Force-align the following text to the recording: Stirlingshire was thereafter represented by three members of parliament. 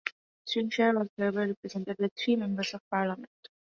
Stirlingshire 0.47 0.97
was 0.97 1.09
thereafter 1.15 1.49
represented 1.49 1.97
by 1.97 2.09
three 2.17 2.35
members 2.35 2.73
of 2.73 2.81
parliament. 2.89 3.29